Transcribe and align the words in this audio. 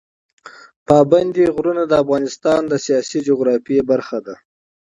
پابندی 0.87 1.45
غرونه 1.55 1.83
د 1.87 1.93
افغانستان 2.03 2.61
د 2.67 2.73
سیاسي 2.85 3.19
جغرافیه 3.27 3.83
برخه 3.91 4.17
ده. 4.25 4.35